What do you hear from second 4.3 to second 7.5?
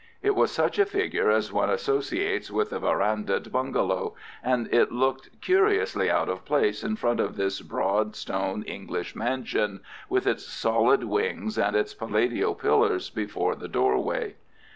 and it looked curiously out of place in front of